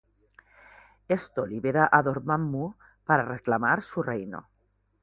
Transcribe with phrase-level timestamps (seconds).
[1.19, 2.65] Esto libera a Dormammu
[3.05, 4.47] para reclamar su reino.